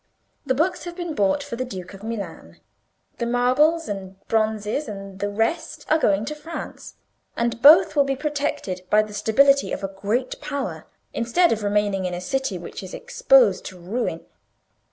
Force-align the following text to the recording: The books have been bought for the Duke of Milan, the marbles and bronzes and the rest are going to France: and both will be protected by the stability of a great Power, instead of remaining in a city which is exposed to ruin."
The 0.47 0.55
books 0.55 0.85
have 0.85 0.95
been 0.95 1.13
bought 1.13 1.43
for 1.43 1.55
the 1.57 1.63
Duke 1.63 1.93
of 1.93 2.01
Milan, 2.01 2.59
the 3.19 3.27
marbles 3.27 3.87
and 3.87 4.15
bronzes 4.27 4.87
and 4.87 5.19
the 5.19 5.29
rest 5.29 5.85
are 5.91 5.99
going 5.99 6.25
to 6.25 6.33
France: 6.33 6.95
and 7.37 7.61
both 7.61 7.95
will 7.95 8.03
be 8.03 8.15
protected 8.15 8.81
by 8.89 9.03
the 9.03 9.13
stability 9.13 9.71
of 9.71 9.83
a 9.83 9.95
great 10.01 10.41
Power, 10.41 10.87
instead 11.13 11.51
of 11.51 11.61
remaining 11.61 12.05
in 12.05 12.15
a 12.15 12.19
city 12.19 12.57
which 12.57 12.81
is 12.81 12.95
exposed 12.95 13.63
to 13.65 13.77
ruin." 13.77 14.25